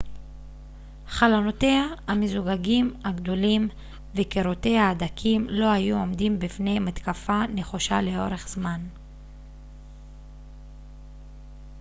[1.07, 3.69] חלונותיה המזוגגים הגדולים
[4.15, 8.81] וקירותיה הדקים לא היו עומדים בפני מתקפה נחושה לאורך זמן